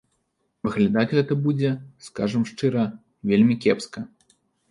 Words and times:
Выглядаць 0.67 1.11
гэта 1.17 1.33
будзе, 1.43 1.71
скажам 2.07 2.47
шчыра, 2.51 2.85
вельмі 3.33 3.59
кепска. 3.67 3.99